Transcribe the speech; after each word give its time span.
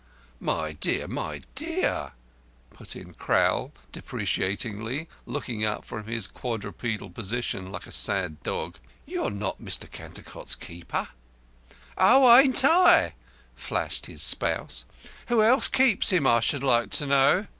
"My 0.39 0.71
dear, 0.71 1.07
my 1.07 1.43
dear," 1.53 2.13
put 2.71 2.95
in 2.95 3.13
Crowl, 3.13 3.71
deprecatingly, 3.91 5.07
looking 5.27 5.63
up 5.63 5.85
from 5.85 6.07
his 6.07 6.25
quadrupedal 6.25 7.11
position 7.11 7.71
like 7.71 7.85
a 7.85 7.91
sad 7.91 8.41
dog, 8.41 8.77
"you 9.05 9.23
are 9.23 9.29
not 9.29 9.59
Cantercot's 9.91 10.55
keeper." 10.55 11.09
"Oh, 11.99 12.35
ain't 12.35 12.65
I?" 12.65 13.13
flashed 13.55 14.07
his 14.07 14.23
spouse. 14.23 14.85
"Who 15.27 15.43
else 15.43 15.67
keeps 15.67 16.09
him, 16.11 16.25
I 16.25 16.39
should 16.39 16.63
like 16.63 16.89
to 16.97 17.05
know?" 17.05 17.45